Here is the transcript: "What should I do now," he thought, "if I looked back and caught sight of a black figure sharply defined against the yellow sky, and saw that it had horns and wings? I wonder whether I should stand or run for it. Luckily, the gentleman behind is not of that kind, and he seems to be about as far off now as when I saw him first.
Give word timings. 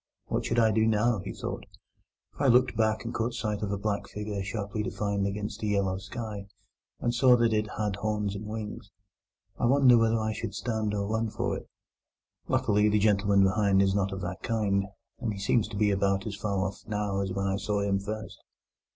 "What 0.29 0.45
should 0.45 0.57
I 0.57 0.71
do 0.71 0.87
now," 0.87 1.19
he 1.19 1.31
thought, 1.31 1.63
"if 2.33 2.41
I 2.41 2.47
looked 2.47 2.75
back 2.75 3.05
and 3.05 3.13
caught 3.13 3.35
sight 3.35 3.61
of 3.61 3.71
a 3.71 3.77
black 3.77 4.07
figure 4.09 4.41
sharply 4.41 4.81
defined 4.81 5.27
against 5.27 5.59
the 5.59 5.67
yellow 5.67 5.99
sky, 5.99 6.47
and 6.99 7.13
saw 7.13 7.37
that 7.37 7.53
it 7.53 7.67
had 7.77 7.97
horns 7.97 8.35
and 8.35 8.47
wings? 8.47 8.89
I 9.59 9.67
wonder 9.67 9.99
whether 9.99 10.19
I 10.19 10.33
should 10.33 10.55
stand 10.55 10.95
or 10.95 11.05
run 11.05 11.29
for 11.29 11.55
it. 11.55 11.69
Luckily, 12.47 12.89
the 12.89 12.97
gentleman 12.97 13.43
behind 13.43 13.79
is 13.83 13.93
not 13.93 14.11
of 14.11 14.21
that 14.21 14.41
kind, 14.41 14.87
and 15.19 15.33
he 15.33 15.39
seems 15.39 15.67
to 15.67 15.77
be 15.77 15.91
about 15.91 16.25
as 16.25 16.33
far 16.35 16.65
off 16.65 16.81
now 16.87 17.19
as 17.21 17.31
when 17.31 17.45
I 17.45 17.57
saw 17.57 17.81
him 17.81 17.99
first. 17.99 18.39